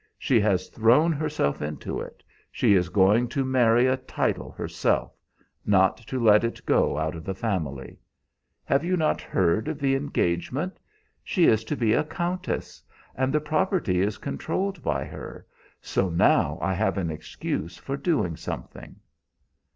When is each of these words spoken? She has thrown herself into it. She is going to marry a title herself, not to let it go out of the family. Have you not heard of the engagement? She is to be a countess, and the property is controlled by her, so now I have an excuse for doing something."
She 0.17 0.39
has 0.39 0.69
thrown 0.69 1.11
herself 1.13 1.61
into 1.61 1.99
it. 2.01 2.23
She 2.51 2.73
is 2.73 2.89
going 2.89 3.27
to 3.27 3.45
marry 3.45 3.85
a 3.85 3.97
title 3.97 4.49
herself, 4.51 5.13
not 5.63 5.95
to 5.97 6.19
let 6.19 6.43
it 6.43 6.65
go 6.65 6.97
out 6.97 7.13
of 7.13 7.23
the 7.23 7.35
family. 7.35 7.99
Have 8.65 8.83
you 8.83 8.97
not 8.97 9.21
heard 9.21 9.67
of 9.67 9.77
the 9.77 9.93
engagement? 9.93 10.79
She 11.23 11.45
is 11.45 11.63
to 11.65 11.75
be 11.75 11.93
a 11.93 12.03
countess, 12.03 12.81
and 13.13 13.31
the 13.31 13.39
property 13.41 14.01
is 14.01 14.17
controlled 14.17 14.81
by 14.81 15.03
her, 15.05 15.45
so 15.81 16.09
now 16.09 16.57
I 16.63 16.73
have 16.73 16.97
an 16.97 17.11
excuse 17.11 17.77
for 17.77 17.95
doing 17.95 18.35
something." 18.35 18.95